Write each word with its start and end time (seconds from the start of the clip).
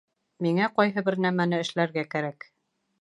Миңә 0.45 0.69
ҡайһы 0.79 1.03
бер 1.09 1.19
нәмәне 1.25 1.59
эшләргә 1.67 2.05
кәрәк 2.15 2.49